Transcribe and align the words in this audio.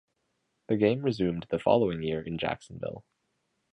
The 0.69 0.77
game 0.77 1.03
resumed 1.03 1.45
the 1.51 1.59
following 1.59 2.01
year 2.01 2.23
in 2.23 2.39
Jacksonville. 2.39 3.05